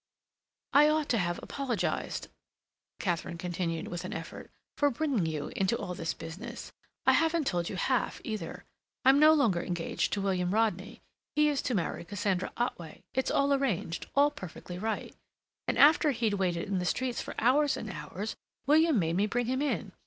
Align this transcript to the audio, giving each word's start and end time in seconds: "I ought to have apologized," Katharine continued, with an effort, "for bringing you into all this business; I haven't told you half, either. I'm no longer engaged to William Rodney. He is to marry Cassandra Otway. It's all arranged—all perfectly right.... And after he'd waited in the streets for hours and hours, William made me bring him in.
"I 0.73 0.89
ought 0.89 1.09
to 1.09 1.19
have 1.19 1.37
apologized," 1.43 2.27
Katharine 2.99 3.37
continued, 3.37 3.87
with 3.89 4.03
an 4.03 4.13
effort, 4.13 4.49
"for 4.75 4.89
bringing 4.89 5.27
you 5.27 5.49
into 5.55 5.77
all 5.77 5.93
this 5.93 6.15
business; 6.15 6.73
I 7.05 7.11
haven't 7.13 7.45
told 7.45 7.69
you 7.69 7.75
half, 7.75 8.19
either. 8.23 8.65
I'm 9.05 9.19
no 9.19 9.31
longer 9.35 9.61
engaged 9.61 10.11
to 10.13 10.21
William 10.21 10.55
Rodney. 10.55 11.03
He 11.35 11.49
is 11.49 11.61
to 11.61 11.75
marry 11.75 12.03
Cassandra 12.03 12.51
Otway. 12.57 13.03
It's 13.13 13.29
all 13.29 13.53
arranged—all 13.53 14.31
perfectly 14.31 14.79
right.... 14.79 15.15
And 15.67 15.77
after 15.77 16.09
he'd 16.09 16.33
waited 16.33 16.67
in 16.67 16.79
the 16.79 16.85
streets 16.85 17.21
for 17.21 17.35
hours 17.37 17.77
and 17.77 17.91
hours, 17.91 18.35
William 18.65 18.97
made 18.97 19.15
me 19.17 19.27
bring 19.27 19.45
him 19.45 19.61
in. 19.61 19.91